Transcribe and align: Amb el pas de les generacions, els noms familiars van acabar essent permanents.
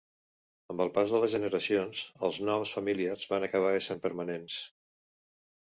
Amb 0.73 0.79
el 0.85 0.89
pas 0.95 1.11
de 1.15 1.19
les 1.23 1.33
generacions, 1.35 2.01
els 2.29 2.39
noms 2.49 2.73
familiars 2.79 3.29
van 3.35 3.47
acabar 3.49 3.77
essent 3.83 4.03
permanents. 4.07 4.57